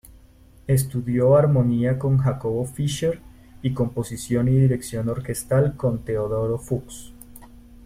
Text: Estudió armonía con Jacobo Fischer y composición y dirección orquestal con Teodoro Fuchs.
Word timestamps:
Estudió 0.65 1.35
armonía 1.37 1.99
con 1.99 2.17
Jacobo 2.17 2.65
Fischer 2.65 3.19
y 3.61 3.71
composición 3.75 4.47
y 4.47 4.53
dirección 4.55 5.07
orquestal 5.09 5.75
con 5.77 5.99
Teodoro 6.03 6.57
Fuchs. 6.57 7.13